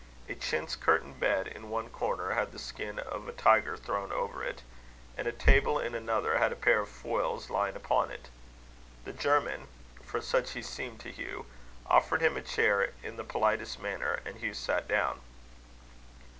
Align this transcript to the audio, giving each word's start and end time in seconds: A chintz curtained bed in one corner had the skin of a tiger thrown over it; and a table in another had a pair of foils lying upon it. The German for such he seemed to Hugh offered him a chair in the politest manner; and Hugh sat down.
A 0.27 0.33
chintz 0.33 0.75
curtained 0.75 1.19
bed 1.19 1.45
in 1.45 1.69
one 1.69 1.87
corner 1.91 2.31
had 2.31 2.51
the 2.51 2.57
skin 2.57 2.97
of 2.97 3.27
a 3.27 3.31
tiger 3.31 3.77
thrown 3.77 4.11
over 4.11 4.43
it; 4.43 4.63
and 5.15 5.27
a 5.27 5.31
table 5.31 5.77
in 5.77 5.93
another 5.93 6.39
had 6.39 6.51
a 6.51 6.55
pair 6.55 6.79
of 6.79 6.89
foils 6.89 7.51
lying 7.51 7.75
upon 7.75 8.09
it. 8.09 8.29
The 9.05 9.13
German 9.13 9.67
for 10.03 10.19
such 10.19 10.53
he 10.53 10.63
seemed 10.63 11.01
to 11.01 11.11
Hugh 11.11 11.45
offered 11.85 12.21
him 12.23 12.35
a 12.35 12.41
chair 12.41 12.93
in 13.03 13.15
the 13.17 13.23
politest 13.23 13.79
manner; 13.79 14.21
and 14.25 14.37
Hugh 14.37 14.55
sat 14.55 14.87
down. 14.87 15.21